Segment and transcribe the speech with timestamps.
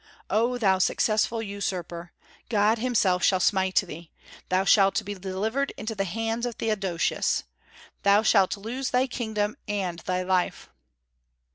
[0.31, 2.11] Oh, thou successful usurper!
[2.49, 4.09] God himself shall smite thee.
[4.49, 7.43] Thou shalt be delivered into the hands of Theodosius.
[8.01, 10.69] Thou shalt lose thy kingdom and thy life."